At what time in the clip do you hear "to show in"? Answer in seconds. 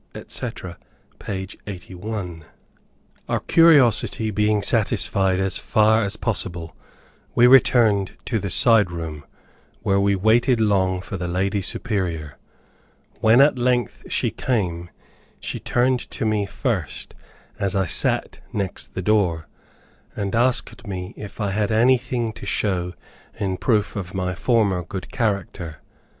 22.33-23.55